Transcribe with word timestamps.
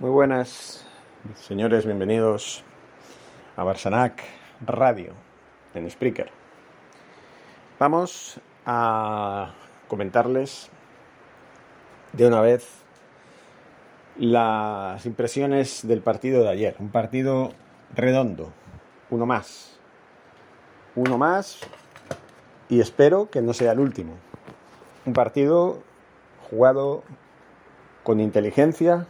Muy 0.00 0.08
buenas, 0.08 0.82
señores, 1.34 1.84
bienvenidos 1.84 2.64
a 3.54 3.64
Barsanac 3.64 4.22
Radio 4.66 5.12
en 5.74 5.90
Spreaker. 5.90 6.30
Vamos 7.78 8.40
a 8.64 9.52
comentarles 9.88 10.70
de 12.14 12.26
una 12.26 12.40
vez 12.40 12.66
las 14.16 15.04
impresiones 15.04 15.86
del 15.86 16.00
partido 16.00 16.44
de 16.44 16.48
ayer. 16.48 16.76
Un 16.78 16.88
partido 16.88 17.52
redondo, 17.94 18.54
uno 19.10 19.26
más. 19.26 19.78
Uno 20.96 21.18
más 21.18 21.58
y 22.70 22.80
espero 22.80 23.28
que 23.28 23.42
no 23.42 23.52
sea 23.52 23.72
el 23.72 23.80
último. 23.80 24.14
Un 25.04 25.12
partido 25.12 25.82
jugado 26.48 27.02
con 28.02 28.18
inteligencia, 28.18 29.06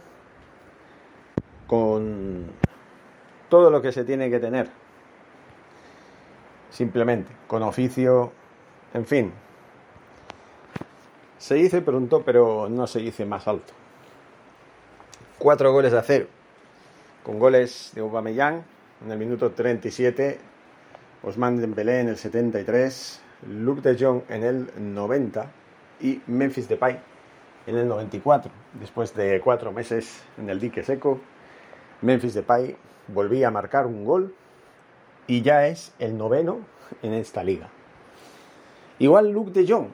con 1.71 2.47
todo 3.47 3.69
lo 3.69 3.81
que 3.81 3.93
se 3.93 4.03
tiene 4.03 4.29
que 4.29 4.41
tener. 4.41 4.67
Simplemente, 6.69 7.31
con 7.47 7.63
oficio, 7.63 8.33
en 8.93 9.05
fin. 9.05 9.31
Se 11.37 11.55
dice 11.55 11.81
pronto, 11.81 12.23
pero 12.25 12.67
no 12.69 12.87
se 12.87 12.99
dice 12.99 13.23
más 13.23 13.47
alto. 13.47 13.71
Cuatro 15.37 15.71
goles 15.71 15.93
a 15.93 16.01
cero. 16.01 16.27
Con 17.23 17.39
goles 17.39 17.91
de 17.95 18.01
Aubameyang 18.01 18.65
en 19.05 19.11
el 19.11 19.17
minuto 19.17 19.51
37, 19.51 20.39
Osman 21.23 21.61
Dembélé 21.61 22.01
en 22.01 22.09
el 22.09 22.17
73, 22.17 23.21
Luke 23.47 23.81
de 23.81 23.97
Jong 23.97 24.23
en 24.27 24.43
el 24.43 24.93
90 24.93 25.45
y 26.01 26.21
Memphis 26.27 26.67
Depay 26.67 26.99
en 27.65 27.77
el 27.77 27.87
94. 27.87 28.51
Después 28.77 29.15
de 29.15 29.39
cuatro 29.39 29.71
meses 29.71 30.21
en 30.37 30.49
el 30.49 30.59
dique 30.59 30.83
seco, 30.83 31.21
Memphis 32.01 32.33
Depay 32.33 32.75
volvía 33.07 33.49
a 33.49 33.51
marcar 33.51 33.85
un 33.85 34.05
gol 34.05 34.33
y 35.27 35.41
ya 35.41 35.67
es 35.67 35.93
el 35.99 36.17
noveno 36.17 36.59
en 37.01 37.13
esta 37.13 37.43
liga. 37.43 37.69
Igual 38.99 39.31
Luke 39.31 39.51
de 39.51 39.71
Jong, 39.71 39.87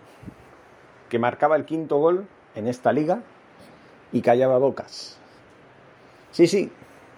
que 1.10 1.20
marcaba 1.20 1.56
el 1.56 1.66
quinto 1.66 1.98
gol 1.98 2.28
en 2.56 2.68
esta 2.68 2.92
liga 2.92 3.22
y 4.12 4.22
callaba 4.22 4.58
bocas. 4.58 5.18
Sí, 6.32 6.48
sí, 6.48 6.72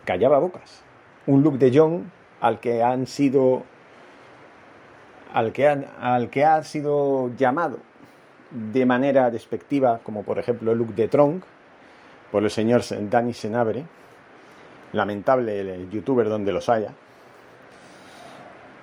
callaba 0.05 0.39
bocas. 0.39 0.81
Un 1.27 1.43
Luke 1.43 1.57
de 1.57 1.77
Jong 1.77 2.03
al 2.41 2.59
que 2.59 2.83
han 2.83 3.07
sido 3.07 3.63
al 5.33 5.51
que, 5.51 5.67
al 5.67 6.29
que 6.29 6.45
ha 6.45 6.63
sido 6.63 7.31
llamado 7.35 7.77
de 8.51 8.85
manera 8.85 9.29
despectiva, 9.29 9.99
como 10.03 10.23
por 10.23 10.39
ejemplo 10.39 10.73
Luke 10.73 10.93
de 10.93 11.07
Tronc, 11.07 11.43
por 12.31 12.43
el 12.43 12.49
señor 12.49 12.81
Danny 13.09 13.33
Senabre, 13.33 13.85
lamentable 14.93 15.59
el 15.59 15.89
youtuber 15.89 16.27
donde 16.29 16.51
los 16.51 16.69
haya. 16.69 16.93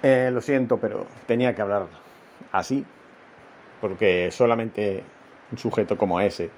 Eh, 0.02 0.30
lo 0.32 0.40
siento, 0.40 0.78
pero 0.78 1.06
tenía 1.26 1.54
que 1.54 1.62
hablar 1.62 1.86
así, 2.52 2.84
porque 3.80 4.30
solamente 4.30 5.02
un 5.50 5.58
sujeto 5.58 5.96
como 5.96 6.20
ese, 6.20 6.50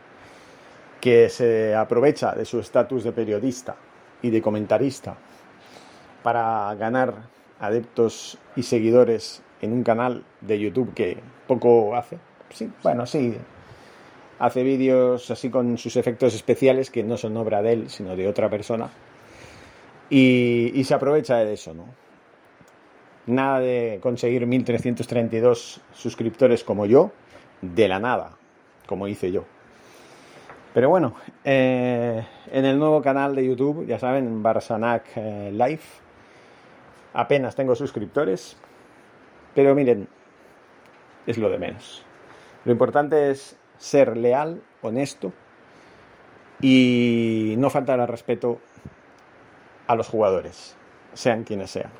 que 1.00 1.28
se 1.28 1.74
aprovecha 1.74 2.32
de 2.34 2.44
su 2.44 2.58
estatus 2.58 3.04
de 3.04 3.12
periodista 3.12 3.76
y 4.22 4.30
de 4.30 4.42
comentarista 4.42 5.16
para 6.22 6.74
ganar 6.74 7.14
adeptos 7.60 8.38
y 8.56 8.62
seguidores 8.62 9.42
en 9.60 9.72
un 9.72 9.82
canal 9.82 10.24
de 10.40 10.58
YouTube 10.58 10.92
que 10.94 11.18
poco 11.46 11.96
hace. 11.96 12.18
Sí, 12.50 12.70
bueno, 12.82 13.06
sí. 13.06 13.36
Hace 14.38 14.62
vídeos 14.62 15.30
así 15.30 15.50
con 15.50 15.78
sus 15.78 15.96
efectos 15.96 16.34
especiales 16.34 16.90
que 16.90 17.02
no 17.02 17.16
son 17.16 17.36
obra 17.36 17.62
de 17.62 17.72
él, 17.72 17.90
sino 17.90 18.14
de 18.14 18.28
otra 18.28 18.48
persona 18.48 18.88
y, 20.10 20.82
se 20.84 20.94
aprovecha 20.94 21.36
de 21.36 21.52
eso, 21.52 21.74
¿no? 21.74 21.86
Nada 23.26 23.60
de 23.60 23.98
conseguir 24.02 24.46
1332 24.46 25.80
suscriptores 25.92 26.64
como 26.64 26.86
yo, 26.86 27.12
de 27.60 27.88
la 27.88 27.98
nada, 27.98 28.36
como 28.86 29.06
hice 29.06 29.30
yo. 29.30 29.44
Pero 30.72 30.88
bueno, 30.88 31.14
eh, 31.44 32.24
en 32.50 32.64
el 32.64 32.78
nuevo 32.78 33.02
canal 33.02 33.34
de 33.34 33.46
YouTube, 33.46 33.86
ya 33.86 33.98
saben, 33.98 34.42
Barsanac 34.42 35.04
eh, 35.16 35.50
Live, 35.52 35.82
apenas 37.12 37.54
tengo 37.54 37.74
suscriptores, 37.74 38.56
pero 39.54 39.74
miren, 39.74 40.08
es 41.26 41.36
lo 41.36 41.50
de 41.50 41.58
menos. 41.58 42.04
Lo 42.64 42.72
importante 42.72 43.30
es 43.30 43.58
ser 43.76 44.16
leal, 44.16 44.62
honesto 44.82 45.32
y 46.60 47.54
no 47.58 47.70
faltar 47.70 48.00
al 48.00 48.08
respeto 48.08 48.60
a 49.88 49.96
los 49.96 50.08
jugadores, 50.08 50.76
sean 51.14 51.42
quienes 51.42 51.72
sean. 51.72 51.90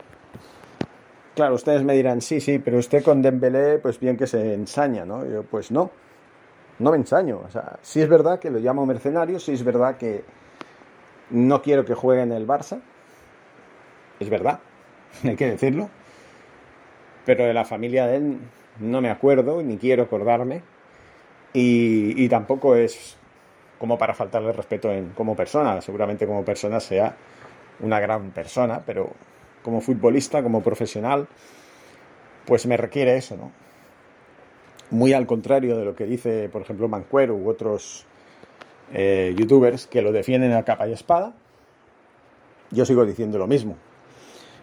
Claro, 1.35 1.55
ustedes 1.55 1.83
me 1.83 1.95
dirán, 1.95 2.21
sí, 2.21 2.41
sí, 2.41 2.59
pero 2.59 2.79
usted 2.79 3.03
con 3.03 3.23
Dembélé, 3.23 3.79
pues 3.79 3.99
bien 3.99 4.17
que 4.17 4.27
se 4.27 4.55
ensaña, 4.55 5.05
¿no? 5.05 5.25
Yo, 5.25 5.43
pues 5.43 5.71
no, 5.71 5.91
no 6.79 6.91
me 6.91 6.97
ensaño. 6.97 7.41
O 7.47 7.51
sea, 7.51 7.79
sí 7.83 8.01
es 8.01 8.09
verdad 8.09 8.39
que 8.39 8.51
lo 8.51 8.59
llamo 8.59 8.85
mercenario, 8.87 9.41
sí 9.41 9.53
es 9.53 9.65
verdad 9.65 9.97
que 9.97 10.25
no 11.31 11.63
quiero 11.63 11.85
que 11.85 11.95
juegue 11.95 12.23
en 12.23 12.33
el 12.33 12.47
Barça, 12.47 12.81
es 14.21 14.29
verdad, 14.29 14.61
hay 15.25 15.37
que 15.37 15.51
decirlo, 15.51 15.89
pero 17.25 17.45
de 17.45 17.55
la 17.55 17.65
familia 17.65 18.07
de 18.07 18.17
él 18.17 18.39
no 18.81 19.01
me 19.01 19.11
acuerdo, 19.11 19.63
ni 19.63 19.79
quiero 19.79 20.03
acordarme, 20.03 20.63
y, 21.53 22.23
y 22.23 22.29
tampoco 22.29 22.77
es 22.77 23.17
como 23.79 23.97
para 23.97 24.13
faltarle 24.13 24.53
respeto 24.53 24.91
en, 24.91 25.11
como 25.11 25.37
persona, 25.37 25.81
seguramente 25.81 26.27
como 26.27 26.45
persona 26.45 26.81
sea 26.81 27.15
una 27.81 28.01
gran 28.01 28.31
persona, 28.31 28.83
pero 28.85 29.11
como 29.63 29.81
futbolista, 29.81 30.43
como 30.43 30.63
profesional, 30.63 31.29
pues 32.47 32.67
me 32.67 32.77
requiere 32.77 33.17
eso, 33.17 33.37
¿no? 33.37 33.53
Muy 34.91 35.13
al 35.13 35.27
contrario 35.27 35.77
de 35.77 35.85
lo 35.85 35.95
que 35.95 36.07
dice, 36.07 36.49
por 36.49 36.63
ejemplo, 36.63 36.89
Mancuero 36.89 37.35
u 37.35 37.49
otros 37.49 38.07
eh, 38.93 39.35
youtubers 39.37 39.87
que 39.87 40.01
lo 40.01 40.13
defienden 40.13 40.53
a 40.55 40.63
capa 40.63 40.89
y 40.89 40.93
espada, 40.93 41.35
yo 42.71 42.87
sigo 42.87 43.05
diciendo 43.05 43.39
lo 43.39 43.47
mismo. 43.47 43.77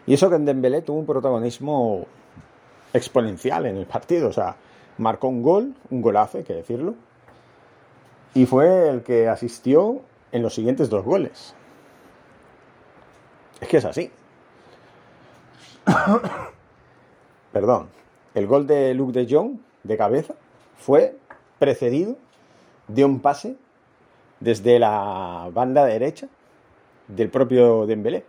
Y 0.07 0.13
eso 0.13 0.29
que 0.29 0.35
en 0.35 0.83
tuvo 0.83 1.00
un 1.00 1.06
protagonismo 1.06 2.06
exponencial 2.94 3.65
en 3.65 3.77
el 3.77 3.85
partido, 3.85 4.29
o 4.29 4.33
sea, 4.33 4.56
marcó 4.97 5.27
un 5.27 5.41
gol, 5.44 5.75
un 5.89 6.01
golazo, 6.01 6.38
hay 6.38 6.44
que 6.44 6.53
decirlo, 6.53 6.95
y 8.33 8.45
fue 8.45 8.89
el 8.89 9.03
que 9.03 9.27
asistió 9.27 10.01
en 10.31 10.41
los 10.41 10.53
siguientes 10.53 10.89
dos 10.89 11.03
goles. 11.03 11.56
Es 13.61 13.67
que 13.67 13.77
es 13.77 13.85
así. 13.85 14.11
Perdón. 17.51 17.89
El 18.33 18.47
gol 18.47 18.67
de 18.67 18.93
Luke 18.93 19.13
de 19.13 19.33
Jong 19.33 19.59
de 19.83 19.97
cabeza 19.97 20.35
fue 20.77 21.15
precedido 21.57 22.17
de 22.87 23.05
un 23.05 23.21
pase 23.21 23.55
desde 24.41 24.77
la 24.77 25.49
banda 25.53 25.85
derecha 25.85 26.27
del 27.07 27.29
propio 27.29 27.85
Dembélé. 27.85 28.25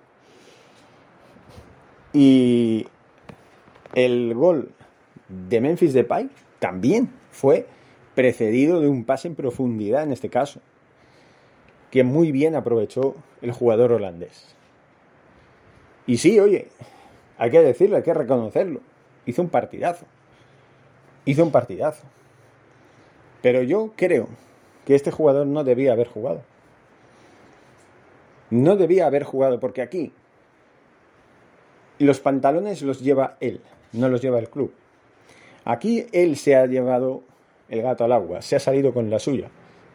Y 2.12 2.86
el 3.94 4.34
gol 4.34 4.70
de 5.28 5.60
Memphis 5.60 5.92
Depay 5.92 6.30
también 6.60 7.10
fue 7.30 7.66
precedido 8.14 8.80
de 8.80 8.88
un 8.88 9.04
pase 9.04 9.28
en 9.28 9.34
profundidad 9.34 10.02
en 10.02 10.12
este 10.12 10.30
caso. 10.30 10.60
que 11.90 12.02
muy 12.04 12.32
bien 12.32 12.56
aprovechó 12.56 13.14
el 13.40 13.52
jugador 13.52 13.92
holandés. 13.92 14.55
Y 16.06 16.18
sí, 16.18 16.38
oye, 16.38 16.68
hay 17.38 17.50
que 17.50 17.60
decirlo, 17.60 17.96
hay 17.96 18.02
que 18.02 18.14
reconocerlo. 18.14 18.80
Hizo 19.26 19.42
un 19.42 19.48
partidazo. 19.48 20.06
Hizo 21.24 21.42
un 21.42 21.50
partidazo. 21.50 22.04
Pero 23.42 23.62
yo 23.62 23.92
creo 23.96 24.28
que 24.84 24.94
este 24.94 25.10
jugador 25.10 25.46
no 25.46 25.64
debía 25.64 25.92
haber 25.92 26.08
jugado. 26.08 26.42
No 28.50 28.76
debía 28.76 29.06
haber 29.06 29.24
jugado 29.24 29.58
porque 29.58 29.82
aquí 29.82 30.12
los 31.98 32.20
pantalones 32.20 32.82
los 32.82 33.00
lleva 33.00 33.36
él, 33.40 33.60
no 33.92 34.08
los 34.08 34.22
lleva 34.22 34.38
el 34.38 34.48
club. 34.48 34.72
Aquí 35.64 36.06
él 36.12 36.36
se 36.36 36.54
ha 36.54 36.66
llevado 36.66 37.22
el 37.68 37.82
gato 37.82 38.04
al 38.04 38.12
agua, 38.12 38.42
se 38.42 38.54
ha 38.54 38.60
salido 38.60 38.94
con 38.94 39.10
la 39.10 39.18
suya. 39.18 39.50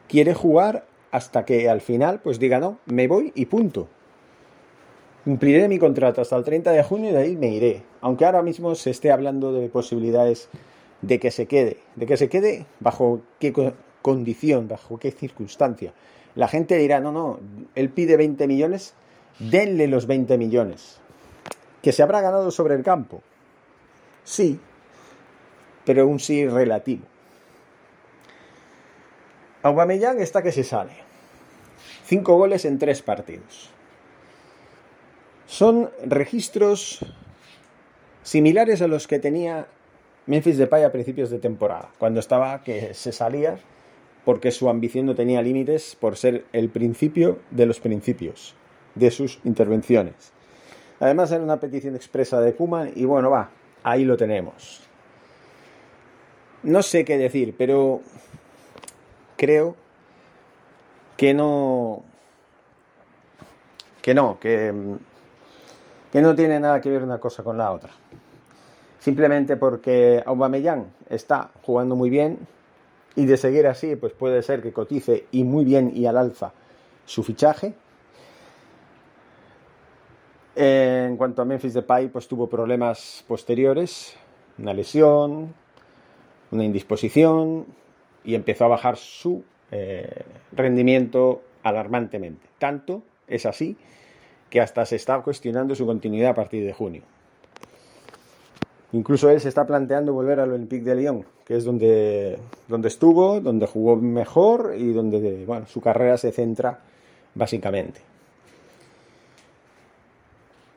Quiere 0.09 0.33
jugar 0.33 0.85
hasta 1.11 1.45
que 1.45 1.69
al 1.69 1.79
final 1.79 2.19
pues 2.19 2.39
diga 2.39 2.59
no, 2.59 2.79
me 2.85 3.07
voy 3.07 3.31
y 3.35 3.45
punto. 3.45 3.87
Cumpliré 5.23 5.67
mi 5.67 5.77
contrato 5.77 6.21
hasta 6.21 6.35
el 6.35 6.43
30 6.43 6.71
de 6.71 6.83
junio 6.83 7.11
y 7.11 7.13
de 7.13 7.19
ahí 7.19 7.35
me 7.35 7.49
iré. 7.49 7.83
Aunque 8.01 8.25
ahora 8.25 8.41
mismo 8.41 8.73
se 8.73 8.89
esté 8.89 9.11
hablando 9.11 9.53
de 9.53 9.69
posibilidades 9.69 10.49
de 11.01 11.19
que 11.19 11.29
se 11.29 11.45
quede. 11.45 11.77
De 11.95 12.07
que 12.07 12.17
se 12.17 12.27
quede 12.27 12.65
bajo 12.79 13.21
qué 13.39 13.53
condición, 14.01 14.67
bajo 14.67 14.97
qué 14.97 15.11
circunstancia. 15.11 15.93
La 16.33 16.47
gente 16.47 16.75
dirá, 16.77 16.99
no, 16.99 17.11
no, 17.11 17.39
él 17.75 17.89
pide 17.89 18.17
20 18.17 18.47
millones, 18.47 18.95
denle 19.37 19.87
los 19.87 20.07
20 20.07 20.37
millones. 20.39 20.99
¿Que 21.83 21.91
se 21.91 22.01
habrá 22.01 22.21
ganado 22.21 22.49
sobre 22.49 22.73
el 22.73 22.83
campo? 22.83 23.21
Sí, 24.23 24.59
pero 25.85 26.07
un 26.07 26.19
sí 26.19 26.47
relativo. 26.47 27.03
Aubameyang 29.61 30.19
está 30.19 30.41
que 30.41 30.51
se 30.51 30.63
sale. 30.63 30.93
Cinco 32.05 32.37
goles 32.37 32.65
en 32.65 32.79
tres 32.79 33.03
partidos. 33.03 33.69
Son 35.51 35.91
registros 36.05 36.99
similares 38.23 38.81
a 38.81 38.87
los 38.87 39.05
que 39.05 39.19
tenía 39.19 39.67
Memphis 40.25 40.57
Depay 40.57 40.85
a 40.85 40.93
principios 40.93 41.29
de 41.29 41.39
temporada, 41.39 41.89
cuando 41.99 42.21
estaba 42.21 42.63
que 42.63 42.93
se 42.93 43.11
salía 43.11 43.57
porque 44.23 44.51
su 44.51 44.69
ambición 44.69 45.07
no 45.07 45.13
tenía 45.13 45.41
límites 45.41 45.97
por 45.99 46.15
ser 46.15 46.45
el 46.53 46.69
principio 46.69 47.39
de 47.51 47.65
los 47.65 47.81
principios 47.81 48.55
de 48.95 49.11
sus 49.11 49.41
intervenciones. 49.43 50.31
Además 51.01 51.33
era 51.33 51.43
una 51.43 51.59
petición 51.59 51.97
expresa 51.97 52.39
de 52.39 52.53
Kuman 52.53 52.93
y 52.95 53.03
bueno, 53.03 53.29
va, 53.29 53.49
ahí 53.83 54.05
lo 54.05 54.15
tenemos. 54.15 54.79
No 56.63 56.81
sé 56.81 57.03
qué 57.03 57.17
decir, 57.17 57.55
pero 57.57 57.99
creo 59.35 59.75
que 61.17 61.33
no 61.33 62.03
que 64.01 64.13
no, 64.13 64.39
que, 64.39 64.73
que 66.11 66.21
no 66.21 66.35
tiene 66.35 66.59
nada 66.59 66.81
que 66.81 66.89
ver 66.89 67.03
una 67.03 67.19
cosa 67.19 67.43
con 67.43 67.57
la 67.57 67.71
otra. 67.71 67.91
Simplemente 68.99 69.57
porque 69.57 70.21
Aubameyang 70.25 70.85
está 71.09 71.49
jugando 71.63 71.95
muy 71.95 72.09
bien 72.09 72.39
y 73.15 73.25
de 73.25 73.37
seguir 73.37 73.67
así, 73.67 73.95
pues 73.95 74.13
puede 74.13 74.41
ser 74.43 74.61
que 74.61 74.71
cotice 74.71 75.25
y 75.31 75.43
muy 75.43 75.65
bien 75.65 75.91
y 75.95 76.05
al 76.05 76.17
alza 76.17 76.53
su 77.05 77.23
fichaje 77.23 77.73
en 80.55 81.17
cuanto 81.17 81.41
a 81.41 81.45
Memphis 81.45 81.73
Depay, 81.73 82.09
pues 82.09 82.27
tuvo 82.27 82.47
problemas 82.47 83.23
posteriores, 83.27 84.15
una 84.57 84.73
lesión, 84.73 85.53
una 86.51 86.63
indisposición 86.63 87.65
y 88.23 88.35
empezó 88.35 88.65
a 88.65 88.69
bajar 88.69 88.97
su 88.97 89.43
eh, 89.71 90.23
rendimiento 90.51 91.41
alarmantemente. 91.63 92.47
Tanto 92.59 93.03
es 93.27 93.45
así 93.45 93.77
que 94.51 94.59
hasta 94.59 94.85
se 94.85 94.97
está 94.97 95.19
cuestionando 95.21 95.73
su 95.73 95.87
continuidad 95.87 96.31
a 96.31 96.35
partir 96.35 96.63
de 96.63 96.73
junio. 96.73 97.01
Incluso 98.91 99.29
él 99.29 99.39
se 99.39 99.47
está 99.47 99.65
planteando 99.65 100.13
volver 100.13 100.41
al 100.41 100.51
Olympique 100.51 100.83
de 100.83 100.95
Lyon, 100.95 101.25
que 101.45 101.55
es 101.55 101.63
donde, 101.63 102.37
donde 102.67 102.89
estuvo, 102.89 103.39
donde 103.39 103.65
jugó 103.65 103.95
mejor 103.95 104.75
y 104.77 104.91
donde 104.91 105.45
bueno, 105.45 105.65
su 105.67 105.79
carrera 105.79 106.17
se 106.17 106.33
centra 106.33 106.79
básicamente. 107.33 108.01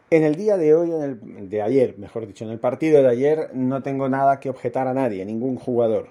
En 0.09 0.23
el 0.23 0.37
día 0.37 0.57
de 0.57 0.73
hoy, 0.77 0.93
en 0.93 1.03
el, 1.03 1.49
de 1.51 1.61
ayer, 1.61 1.99
mejor 1.99 2.29
dicho, 2.29 2.45
en 2.45 2.53
el 2.53 2.61
partido 2.61 3.03
de 3.03 3.09
ayer, 3.09 3.51
no 3.55 3.83
tengo 3.83 4.09
nada 4.09 4.39
que 4.39 4.49
objetar 4.49 4.87
a 4.87 4.95
nadie, 4.95 5.23
a 5.23 5.25
ningún 5.25 5.57
jugador, 5.57 6.07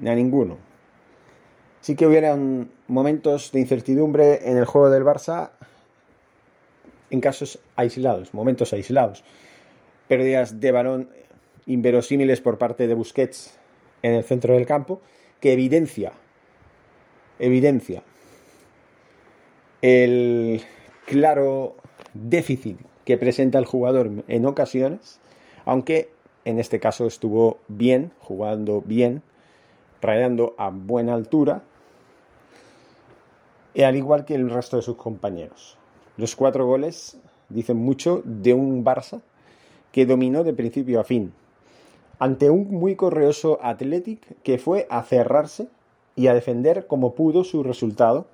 ni 0.00 0.08
a 0.08 0.14
ninguno. 0.14 0.56
Sí 1.82 1.96
que 1.96 2.06
hubieran 2.06 2.70
momentos 2.88 3.52
de 3.52 3.60
incertidumbre 3.60 4.48
en 4.48 4.56
el 4.56 4.64
juego 4.64 4.88
del 4.88 5.04
Barça 5.04 5.50
en 7.14 7.20
casos 7.20 7.58
aislados, 7.76 8.34
momentos 8.34 8.72
aislados. 8.72 9.24
Pérdidas 10.08 10.60
de 10.60 10.70
balón 10.70 11.08
inverosímiles 11.66 12.42
por 12.42 12.58
parte 12.58 12.86
de 12.86 12.94
Busquets 12.94 13.58
en 14.02 14.12
el 14.12 14.24
centro 14.24 14.54
del 14.54 14.66
campo, 14.66 15.00
que 15.40 15.54
evidencia, 15.54 16.12
evidencia 17.38 18.02
el 19.84 20.62
claro 21.04 21.76
déficit 22.14 22.78
que 23.04 23.18
presenta 23.18 23.58
el 23.58 23.66
jugador 23.66 24.10
en 24.28 24.46
ocasiones, 24.46 25.20
aunque 25.66 26.08
en 26.46 26.58
este 26.58 26.80
caso 26.80 27.06
estuvo 27.06 27.58
bien, 27.68 28.10
jugando 28.18 28.80
bien, 28.80 29.22
rayando 30.00 30.54
a 30.56 30.70
buena 30.70 31.12
altura, 31.12 31.64
al 33.76 33.96
igual 33.96 34.24
que 34.24 34.36
el 34.36 34.48
resto 34.48 34.76
de 34.76 34.82
sus 34.82 34.96
compañeros. 34.96 35.76
Los 36.16 36.36
cuatro 36.36 36.66
goles 36.66 37.18
dicen 37.48 37.76
mucho 37.76 38.22
de 38.24 38.54
un 38.54 38.84
Barça 38.84 39.20
que 39.92 40.06
dominó 40.06 40.44
de 40.44 40.52
principio 40.52 41.00
a 41.00 41.04
fin, 41.04 41.32
ante 42.18 42.50
un 42.50 42.68
muy 42.70 42.96
correoso 42.96 43.58
Athletic 43.62 44.42
que 44.42 44.58
fue 44.58 44.86
a 44.90 45.02
cerrarse 45.02 45.68
y 46.16 46.28
a 46.28 46.34
defender 46.34 46.86
como 46.86 47.14
pudo 47.14 47.44
su 47.44 47.62
resultado 47.62 48.26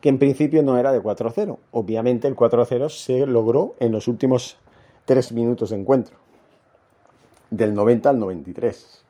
que 0.00 0.08
en 0.08 0.18
principio 0.18 0.62
no 0.62 0.78
era 0.78 0.92
de 0.92 1.02
4-0. 1.02 1.58
Obviamente 1.72 2.28
el 2.28 2.36
4-0 2.36 2.88
se 2.88 3.26
logró 3.26 3.74
en 3.80 3.92
los 3.92 4.08
últimos 4.08 4.56
tres 5.04 5.32
minutos 5.32 5.70
de 5.70 5.76
encuentro, 5.76 6.16
del 7.50 7.74
90 7.74 8.10
al 8.10 8.18
93. 8.18 9.04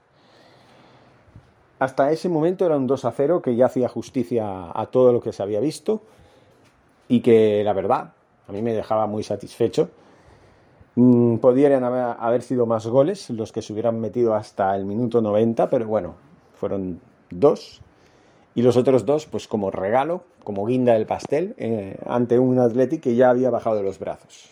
Hasta 1.78 2.10
ese 2.10 2.28
momento 2.28 2.66
era 2.66 2.76
un 2.76 2.88
2-0 2.88 3.40
que 3.40 3.54
ya 3.54 3.66
hacía 3.66 3.88
justicia 3.88 4.70
a 4.74 4.86
todo 4.86 5.12
lo 5.12 5.20
que 5.20 5.32
se 5.32 5.42
había 5.42 5.60
visto 5.60 6.02
y 7.08 7.20
que 7.20 7.62
la 7.64 7.72
verdad 7.72 8.12
a 8.46 8.52
mí 8.52 8.62
me 8.62 8.72
dejaba 8.72 9.06
muy 9.06 9.22
satisfecho. 9.22 9.90
Mm, 10.94 11.36
podrían 11.36 11.84
haber, 11.84 12.42
sido 12.42 12.66
más 12.66 12.86
goles 12.86 13.30
los 13.30 13.52
que 13.52 13.62
se 13.62 13.72
hubieran 13.72 14.00
metido 14.00 14.34
hasta 14.34 14.74
el 14.74 14.84
minuto 14.84 15.20
90, 15.20 15.70
pero 15.70 15.86
bueno, 15.86 16.14
fueron 16.54 17.00
dos 17.30 17.80
y 18.54 18.62
los 18.62 18.76
otros 18.76 19.06
dos, 19.06 19.26
pues 19.26 19.46
como 19.46 19.70
regalo, 19.70 20.24
como 20.42 20.66
guinda 20.66 20.94
del 20.94 21.06
pastel, 21.06 21.54
eh, 21.58 21.96
ante 22.06 22.38
un 22.38 22.58
Athletic 22.58 23.00
que 23.00 23.14
ya 23.14 23.30
había 23.30 23.50
bajado 23.50 23.82
los 23.82 23.98
brazos. 23.98 24.50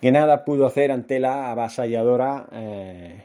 Que 0.00 0.12
nada 0.12 0.44
pudo 0.44 0.66
hacer 0.66 0.92
ante 0.92 1.18
la 1.18 1.52
avasalladora 1.52 2.46
eh, 2.52 3.22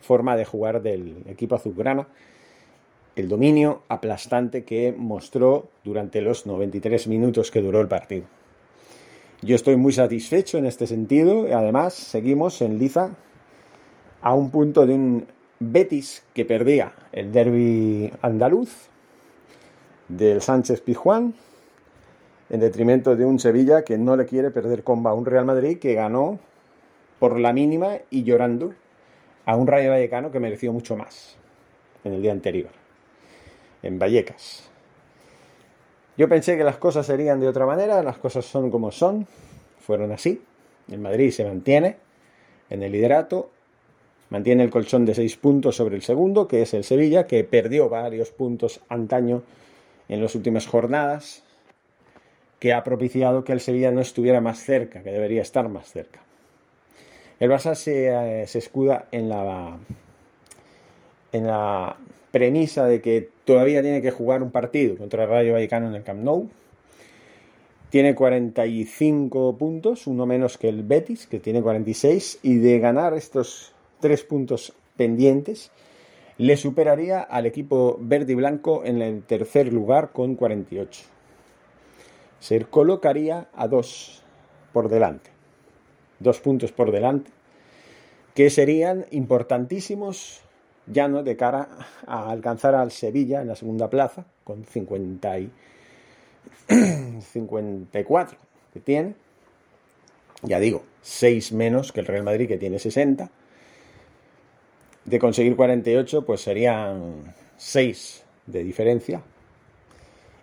forma 0.00 0.36
de 0.36 0.44
jugar 0.44 0.80
del 0.80 1.24
equipo 1.26 1.56
azulgrana, 1.56 2.06
el 3.16 3.28
dominio 3.28 3.82
aplastante 3.88 4.64
que 4.64 4.94
mostró 4.96 5.68
durante 5.84 6.20
los 6.20 6.46
93 6.46 7.08
minutos 7.08 7.50
que 7.50 7.60
duró 7.60 7.80
el 7.80 7.88
partido. 7.88 8.24
Yo 9.42 9.56
estoy 9.56 9.76
muy 9.76 9.92
satisfecho 9.92 10.58
en 10.58 10.66
este 10.66 10.86
sentido 10.86 11.48
y 11.48 11.52
además 11.52 11.94
seguimos 11.94 12.62
en 12.62 12.78
liza 12.78 13.10
a 14.20 14.34
un 14.34 14.50
punto 14.50 14.86
de 14.86 14.94
un 14.94 15.26
Betis, 15.58 16.24
que 16.34 16.44
perdía 16.44 16.92
el 17.12 17.32
derby 17.32 18.12
andaluz 18.20 18.88
del 20.08 20.42
Sánchez 20.42 20.80
Pizjuán, 20.80 21.34
en 22.50 22.60
detrimento 22.60 23.16
de 23.16 23.24
un 23.24 23.38
Sevilla 23.38 23.82
que 23.82 23.96
no 23.96 24.16
le 24.16 24.26
quiere 24.26 24.50
perder 24.50 24.82
comba 24.82 25.10
a 25.10 25.14
un 25.14 25.24
Real 25.24 25.44
Madrid 25.44 25.78
que 25.78 25.94
ganó 25.94 26.38
por 27.18 27.38
la 27.38 27.52
mínima 27.52 27.98
y 28.10 28.24
llorando 28.24 28.74
a 29.46 29.56
un 29.56 29.66
Rayo 29.66 29.90
Vallecano 29.90 30.30
que 30.30 30.40
mereció 30.40 30.72
mucho 30.72 30.96
más 30.96 31.36
en 32.04 32.14
el 32.14 32.22
día 32.22 32.32
anterior, 32.32 32.70
en 33.82 33.98
Vallecas. 33.98 34.70
Yo 36.16 36.28
pensé 36.28 36.56
que 36.56 36.64
las 36.64 36.76
cosas 36.76 37.06
serían 37.06 37.40
de 37.40 37.48
otra 37.48 37.66
manera, 37.66 38.02
las 38.02 38.18
cosas 38.18 38.44
son 38.44 38.70
como 38.70 38.92
son, 38.92 39.26
fueron 39.80 40.12
así. 40.12 40.42
El 40.90 41.00
Madrid 41.00 41.30
se 41.30 41.44
mantiene 41.44 41.96
en 42.70 42.82
el 42.82 42.92
liderato 42.92 43.50
Mantiene 44.32 44.62
el 44.62 44.70
colchón 44.70 45.04
de 45.04 45.14
seis 45.14 45.36
puntos 45.36 45.76
sobre 45.76 45.94
el 45.94 46.00
segundo, 46.00 46.48
que 46.48 46.62
es 46.62 46.72
el 46.72 46.84
Sevilla, 46.84 47.26
que 47.26 47.44
perdió 47.44 47.90
varios 47.90 48.30
puntos 48.30 48.80
antaño 48.88 49.42
en 50.08 50.22
las 50.22 50.34
últimas 50.34 50.66
jornadas, 50.66 51.44
que 52.58 52.72
ha 52.72 52.82
propiciado 52.82 53.44
que 53.44 53.52
el 53.52 53.60
Sevilla 53.60 53.90
no 53.90 54.00
estuviera 54.00 54.40
más 54.40 54.58
cerca, 54.58 55.02
que 55.02 55.12
debería 55.12 55.42
estar 55.42 55.68
más 55.68 55.92
cerca. 55.92 56.22
El 57.40 57.50
Barça 57.50 57.74
se, 57.74 58.08
eh, 58.08 58.46
se 58.46 58.58
escuda 58.58 59.06
en 59.12 59.28
la, 59.28 59.76
en 61.32 61.46
la 61.46 61.98
premisa 62.30 62.86
de 62.86 63.02
que 63.02 63.28
todavía 63.44 63.82
tiene 63.82 64.02
que 64.02 64.10
jugar 64.10 64.42
un 64.42 64.50
partido 64.50 64.96
contra 64.96 65.24
el 65.24 65.30
Rayo 65.30 65.52
Vallecano 65.54 65.88
en 65.88 65.94
el 65.94 66.02
Camp 66.02 66.22
Nou. 66.22 66.48
Tiene 67.90 68.14
45 68.14 69.56
puntos, 69.58 70.06
uno 70.06 70.24
menos 70.24 70.56
que 70.56 70.68
el 70.68 70.82
Betis, 70.82 71.26
que 71.26 71.40
tiene 71.40 71.60
46, 71.60 72.38
y 72.42 72.56
de 72.56 72.78
ganar 72.78 73.14
estos 73.14 73.74
tres 74.00 74.22
puntos 74.22 74.72
pendientes, 74.96 75.70
le 76.38 76.56
superaría 76.56 77.20
al 77.20 77.46
equipo 77.46 77.98
verde 78.00 78.32
y 78.32 78.36
blanco 78.36 78.82
en 78.84 79.02
el 79.02 79.22
tercer 79.22 79.72
lugar 79.72 80.12
con 80.12 80.34
48. 80.36 81.04
Se 82.40 82.64
colocaría 82.64 83.48
a 83.54 83.68
dos 83.68 84.22
por 84.72 84.88
delante, 84.88 85.30
dos 86.18 86.40
puntos 86.40 86.72
por 86.72 86.90
delante, 86.90 87.30
que 88.34 88.48
serían 88.50 89.06
importantísimos 89.10 90.41
ya 90.86 91.08
no 91.08 91.22
de 91.22 91.36
cara 91.36 91.68
a 92.06 92.30
alcanzar 92.30 92.74
al 92.74 92.90
Sevilla 92.90 93.40
en 93.40 93.48
la 93.48 93.56
segunda 93.56 93.88
plaza 93.88 94.24
con 94.44 94.64
50 94.64 95.38
y 95.38 95.50
54 97.20 98.38
que 98.72 98.80
tiene. 98.80 99.14
Ya 100.42 100.58
digo, 100.58 100.82
6 101.02 101.52
menos 101.52 101.92
que 101.92 102.00
el 102.00 102.06
Real 102.06 102.24
Madrid 102.24 102.48
que 102.48 102.58
tiene 102.58 102.78
60 102.78 103.30
de 105.04 105.18
conseguir 105.18 105.56
48, 105.56 106.24
pues 106.24 106.40
serían 106.40 107.34
6 107.56 108.24
de 108.46 108.64
diferencia 108.64 109.22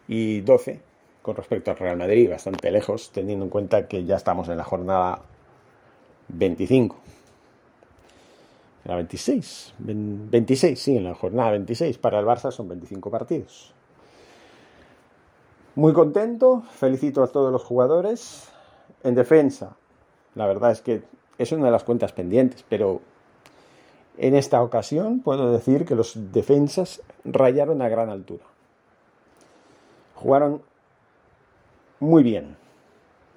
y 0.08 0.41
12 0.41 0.79
con 1.22 1.36
respecto 1.36 1.72
al 1.72 1.77
Real 1.77 1.98
Madrid, 1.98 2.29
bastante 2.29 2.72
lejos, 2.72 3.12
teniendo 3.12 3.46
en 3.46 3.51
cuenta 3.51 3.88
que 3.88 4.05
ya 4.05 4.15
estamos 4.15 4.50
en 4.50 4.58
la 4.58 4.63
jornada 4.63 5.22
25. 6.29 6.96
La 8.86 8.95
26, 8.95 9.75
26, 9.77 10.79
sí, 10.81 10.98
en 10.98 11.03
la 11.03 11.13
jornada 11.13 11.51
26. 11.51 11.98
Para 11.98 12.19
el 12.19 12.25
Barça 12.25 12.51
son 12.51 12.69
25 12.69 13.12
partidos. 13.12 13.74
Muy 15.75 15.93
contento, 15.93 16.63
felicito 16.71 17.24
a 17.24 17.27
todos 17.27 17.51
los 17.51 17.63
jugadores. 17.63 18.50
En 19.03 19.15
defensa, 19.15 19.75
la 20.36 20.48
verdad 20.48 20.71
es 20.71 20.81
que 20.81 21.03
es 21.38 21.51
una 21.51 21.65
de 21.65 21.71
las 21.71 21.83
cuentas 21.83 22.12
pendientes, 22.13 22.65
pero 22.67 23.01
en 24.17 24.36
esta 24.36 24.62
ocasión 24.62 25.19
puedo 25.19 25.51
decir 25.51 25.86
que 25.86 25.95
los 25.95 26.31
defensas 26.31 27.01
rayaron 27.24 27.81
a 27.81 27.89
gran 27.89 28.09
altura. 28.09 28.43
Jugaron 30.15 30.62
muy 32.00 32.24
bien. 32.24 32.57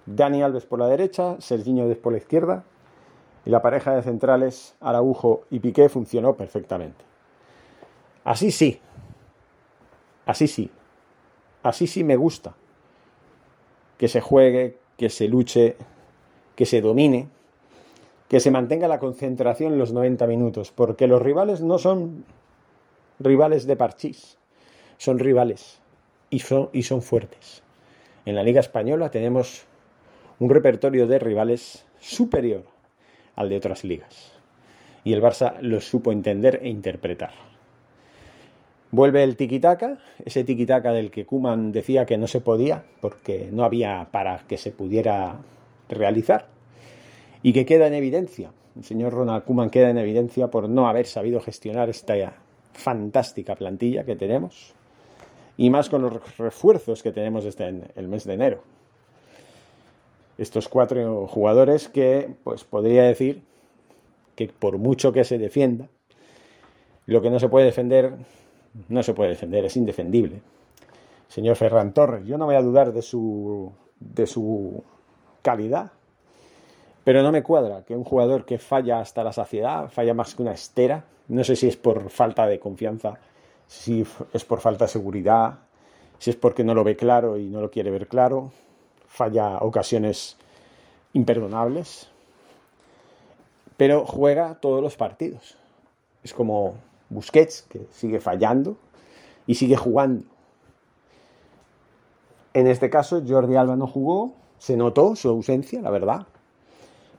Dani 0.07 0.43
Alves 0.43 0.67
por 0.67 0.81
la 0.81 0.89
derecha, 0.89 1.37
Serginho 1.41 1.87
Des 1.87 1.99
por 1.99 2.13
la 2.13 2.19
izquierda 2.19 2.65
y 3.45 3.51
la 3.51 3.63
pareja 3.63 3.95
de 3.95 4.03
centrales 4.03 4.77
Araujo 4.81 5.45
y 5.51 5.61
Piqué 5.61 5.89
funcionó 5.89 6.35
perfectamente. 6.35 7.05
Así 8.25 8.51
sí, 8.51 8.81
así 10.27 10.47
sí, 10.47 10.71
así 11.63 11.87
sí 11.87 12.05
me 12.05 12.17
gusta 12.17 12.55
que 13.99 14.09
se 14.09 14.21
juegue, 14.21 14.79
que 14.97 15.09
se 15.09 15.29
luche, 15.29 15.77
que 16.57 16.67
se 16.67 16.81
domine 16.81 17.29
que 18.33 18.41
se 18.41 18.51
mantenga 18.51 18.89
la 18.89 18.99
concentración 18.99 19.75
en 19.75 19.79
los 19.79 19.93
90 19.93 20.27
minutos, 20.27 20.73
porque 20.73 21.07
los 21.07 21.21
rivales 21.21 21.61
no 21.61 21.77
son 21.77 22.25
rivales 23.19 23.67
de 23.67 23.77
parchís, 23.77 24.39
son 24.97 25.19
rivales 25.19 25.83
y 26.31 26.39
son, 26.39 26.71
y 26.73 26.85
son 26.85 27.03
fuertes. 27.03 27.63
En 28.25 28.35
la 28.35 28.43
Liga 28.43 28.61
Española 28.61 29.11
tenemos 29.11 29.67
un 30.39 30.49
repertorio 30.49 31.07
de 31.07 31.19
rivales 31.19 31.85
superior 32.01 32.63
al 33.37 33.49
de 33.49 33.57
otras 33.57 33.85
ligas. 33.85 34.33
Y 35.05 35.13
el 35.13 35.23
Barça 35.23 35.61
lo 35.61 35.81
supo 35.81 36.13
entender 36.13 36.61
e 36.63 36.69
interpretar. 36.69 37.33
Vuelve 38.91 39.23
el 39.25 39.37
tiquitaca, 39.37 39.99
ese 40.25 40.45
tiquitaca 40.45 40.93
del 40.93 41.11
que 41.11 41.25
Kuman 41.25 41.73
decía 41.73 42.05
que 42.05 42.19
no 42.19 42.27
se 42.27 42.43
podía 42.43 42.85
porque 43.01 43.49
no 43.51 43.65
había 43.65 44.09
para 44.11 44.39
que 44.47 44.59
se 44.59 44.71
pudiera 44.71 45.39
realizar 45.89 46.47
y 47.43 47.55
que 47.55 47.65
queda 47.65 47.87
en 47.87 47.95
evidencia. 47.95 48.53
El 48.77 48.85
señor 48.85 49.15
Ronald 49.15 49.45
Kuman 49.45 49.71
queda 49.71 49.89
en 49.89 49.99
evidencia 49.99 50.49
por 50.49 50.69
no 50.69 50.89
haber 50.89 51.07
sabido 51.07 51.41
gestionar 51.41 51.89
esta 51.89 52.35
fantástica 52.75 53.55
plantilla 53.55 54.05
que 54.05 54.17
tenemos 54.17 54.75
y 55.57 55.71
más 55.71 55.89
con 55.89 56.03
los 56.03 56.37
refuerzos 56.37 57.03
que 57.03 57.13
tenemos 57.13 57.45
desde 57.45 57.85
el 57.97 58.09
mes 58.09 58.25
de 58.25 58.35
enero. 58.35 58.63
Estos 60.39 60.69
cuatro 60.69 61.27
jugadores 61.27 61.89
que, 61.89 62.35
pues 62.45 62.65
podría 62.65 63.05
decir 63.05 63.43
que 64.35 64.49
por 64.49 64.79
mucho 64.79 65.13
que 65.13 65.25
se 65.25 65.39
defienda, 65.39 65.89
lo 67.07 67.21
que 67.21 67.31
no 67.31 67.39
se 67.39 67.49
puede 67.49 67.67
defender, 67.67 68.15
no 68.89 69.03
se 69.03 69.15
puede 69.15 69.31
defender, 69.31 69.65
es 69.65 69.77
indefendible. 69.77 70.41
Señor 71.29 71.57
Ferran 71.57 71.93
Torres, 71.93 72.27
yo 72.27 72.39
no 72.39 72.47
voy 72.47 72.55
a 72.55 72.63
dudar 72.63 72.93
de 72.93 73.03
su, 73.03 73.73
de 73.99 74.27
su 74.27 74.83
calidad, 75.43 75.93
pero 77.05 77.23
no 77.23 77.33
me 77.33 77.43
cuadra 77.43 77.85
que 77.85 77.97
un 77.97 78.05
jugador 78.05 78.45
que 78.45 78.59
falla 78.59 79.01
hasta 79.01 79.25
la 79.25 79.33
saciedad, 79.33 79.91
falla 79.91 80.15
más 80.15 80.35
que 80.35 80.43
una 80.43 80.53
estera, 80.53 81.05
no 81.29 81.43
sé 81.45 81.57
si 81.57 81.69
es 81.69 81.77
por 81.77 82.11
falta 82.11 82.47
de 82.47 82.59
confianza, 82.59 83.19
si 83.67 84.05
es 84.33 84.45
por 84.45 84.61
falta 84.61 84.85
de 84.85 84.91
seguridad, 84.91 85.59
si 86.19 86.31
es 86.31 86.37
porque 86.37 86.65
no 86.65 86.75
lo 86.75 86.85
ve 86.85 86.97
claro 86.97 87.39
y 87.39 87.49
no 87.49 87.61
lo 87.61 87.71
quiere 87.71 87.91
ver 87.91 88.07
claro, 88.07 88.53
falla 89.13 89.59
ocasiones 89.59 90.37
imperdonables, 91.13 92.09
pero 93.77 94.07
juega 94.07 94.55
todos 94.55 94.83
los 94.83 94.97
partidos. 94.97 95.57
Es 96.25 96.33
como 96.33 96.75
Busquets, 97.11 97.63
que 97.63 97.87
sigue 97.91 98.21
fallando 98.21 98.77
y 99.47 99.57
sigue 99.57 99.77
jugando. 99.77 100.25
En 102.55 102.67
este 102.67 102.89
caso, 102.89 103.23
Jordi 103.27 103.57
Alba 103.57 103.77
no 103.77 103.87
jugó, 103.87 104.33
se 104.59 104.77
notó 104.77 105.15
su 105.15 105.29
ausencia, 105.29 105.83
la 105.83 105.91
verdad, 105.91 106.27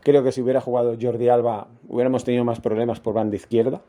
Creo 0.04 0.22
que 0.22 0.34
si 0.34 0.42
hubiera 0.42 0.60
jugado 0.60 0.98
Jordi 1.02 1.30
Alba 1.30 1.68
hubiéramos 1.88 2.26
tenido 2.26 2.44
más 2.44 2.60
problemas 2.60 3.00
por 3.00 3.14
banda 3.14 3.38
izquierda, 3.38 3.82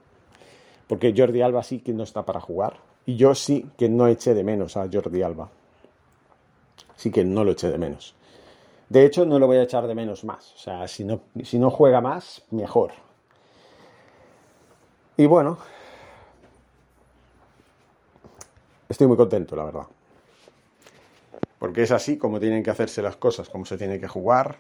porque 0.87 1.13
Jordi 1.17 1.43
Alba 1.43 1.65
sí 1.65 1.81
que 1.81 1.93
no 1.93 2.05
está 2.05 2.25
para 2.25 2.41
jugar. 2.41 2.77
Y 3.05 3.17
yo 3.17 3.35
sí 3.35 3.67
que 3.77 3.89
no 3.89 4.07
eché 4.07 4.33
de 4.33 4.45
menos 4.45 4.77
a 4.77 4.89
Jordi 4.91 5.23
Alba. 5.23 5.51
Sí 6.97 7.11
que 7.11 7.25
no 7.25 7.45
lo 7.45 7.53
eché 7.53 7.71
de 7.71 7.79
menos. 7.79 8.15
De 8.89 9.05
hecho, 9.05 9.25
no 9.25 9.39
lo 9.39 9.47
voy 9.47 9.57
a 9.57 9.63
echar 9.63 9.87
de 9.87 9.95
menos 9.95 10.25
más. 10.25 10.53
O 10.55 10.59
sea, 10.59 10.87
si 10.89 11.05
no, 11.05 11.23
si 11.43 11.59
no 11.59 11.71
juega 11.71 12.01
más, 12.01 12.43
mejor. 12.51 12.93
Y 15.17 15.27
bueno, 15.27 15.59
estoy 18.89 19.07
muy 19.07 19.17
contento, 19.17 19.57
la 19.57 19.65
verdad. 19.65 19.87
Porque 21.59 21.83
es 21.83 21.93
así 21.93 22.19
como 22.19 22.41
tienen 22.41 22.63
que 22.63 22.71
hacerse 22.71 23.01
las 23.01 23.17
cosas, 23.17 23.49
como 23.49 23.65
se 23.65 23.79
tiene 23.79 23.99
que 23.99 24.09
jugar, 24.09 24.59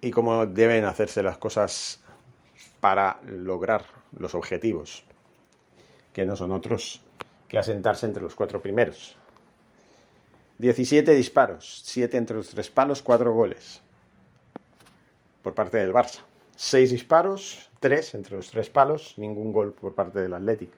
y 0.00 0.10
cómo 0.10 0.46
deben 0.46 0.84
hacerse 0.84 1.22
las 1.22 1.38
cosas 1.38 2.02
para 2.80 3.20
lograr 3.26 3.84
los 4.18 4.34
objetivos, 4.34 5.04
que 6.12 6.24
no 6.24 6.36
son 6.36 6.52
otros 6.52 7.02
que 7.48 7.58
asentarse 7.58 8.06
entre 8.06 8.22
los 8.22 8.34
cuatro 8.34 8.60
primeros. 8.60 9.16
17 10.58 11.12
disparos, 11.14 11.82
7 11.84 12.16
entre 12.16 12.36
los 12.36 12.48
tres 12.48 12.70
palos, 12.70 13.02
4 13.02 13.32
goles 13.32 13.82
por 15.42 15.54
parte 15.54 15.78
del 15.78 15.92
Barça. 15.92 16.20
6 16.56 16.90
disparos, 16.90 17.70
3 17.80 18.14
entre 18.14 18.36
los 18.36 18.50
tres 18.50 18.70
palos, 18.70 19.14
ningún 19.18 19.52
gol 19.52 19.72
por 19.72 19.94
parte 19.94 20.20
del 20.20 20.34
Athletic. 20.34 20.70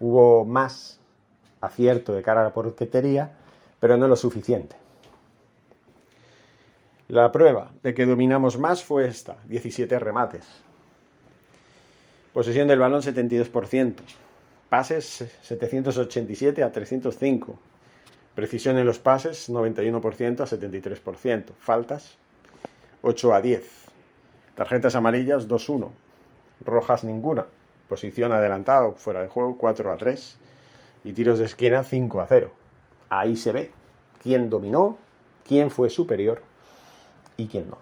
Hubo 0.00 0.44
más 0.44 0.98
acierto 1.60 2.14
de 2.14 2.22
cara 2.22 2.40
a 2.40 2.44
la 2.44 2.52
porquetería, 2.52 3.30
pero 3.78 3.96
no 3.96 4.08
lo 4.08 4.16
suficiente. 4.16 4.74
La 7.08 7.30
prueba 7.30 7.70
de 7.82 7.92
que 7.94 8.06
dominamos 8.06 8.58
más 8.58 8.82
fue 8.82 9.06
esta, 9.06 9.36
17 9.44 9.98
remates. 9.98 10.46
Posesión 12.32 12.66
del 12.66 12.78
balón 12.78 13.02
72%. 13.02 13.96
Pases 14.70 15.26
787 15.42 16.62
a 16.62 16.72
305. 16.72 17.58
Precisión 18.34 18.78
en 18.78 18.86
los 18.86 18.98
pases 18.98 19.50
91% 19.50 20.40
a 20.40 20.46
73%. 20.46 21.52
Faltas 21.58 22.16
8 23.02 23.34
a 23.34 23.40
10. 23.40 23.84
Tarjetas 24.54 24.94
amarillas 24.94 25.48
2-1. 25.48 25.90
Rojas 26.64 27.04
ninguna. 27.04 27.46
Posición 27.88 28.32
adelantado 28.32 28.92
fuera 28.92 29.20
de 29.20 29.28
juego 29.28 29.58
4 29.58 29.92
a 29.92 29.96
3. 29.96 30.38
Y 31.04 31.12
tiros 31.12 31.38
de 31.38 31.44
esquina 31.44 31.84
5 31.84 32.20
a 32.20 32.26
0. 32.26 32.50
Ahí 33.10 33.36
se 33.36 33.52
ve 33.52 33.70
quién 34.22 34.48
dominó, 34.48 34.96
quién 35.46 35.70
fue 35.70 35.90
superior 35.90 36.40
y 37.36 37.48
quién 37.48 37.68
no. 37.68 37.78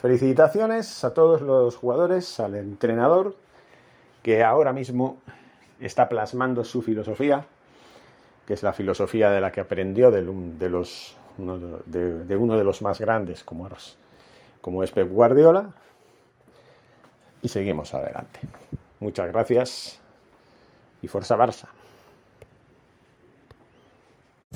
Felicitaciones 0.00 1.04
a 1.04 1.12
todos 1.12 1.42
los 1.42 1.76
jugadores, 1.76 2.40
al 2.40 2.54
entrenador, 2.54 3.36
que 4.22 4.42
ahora 4.42 4.72
mismo 4.72 5.18
está 5.80 6.08
plasmando 6.08 6.64
su 6.64 6.82
filosofía, 6.82 7.46
que 8.48 8.54
es 8.54 8.62
la 8.62 8.72
filosofía 8.72 9.28
de 9.28 9.42
la 9.42 9.52
que 9.52 9.60
aprendió 9.60 10.10
de, 10.10 10.22
uno 10.26 10.56
de 12.56 12.64
los 12.64 12.80
más 12.80 12.98
grandes, 12.98 13.44
como, 13.44 13.68
como 14.62 14.82
es 14.82 14.90
Pep 14.90 15.06
Guardiola, 15.06 15.70
y 17.42 17.48
seguimos 17.48 17.92
adelante. 17.92 18.40
Muchas 19.00 19.30
gracias 19.30 20.00
Y 21.02 21.08
Forza 21.08 21.36
Barça. 21.36 21.68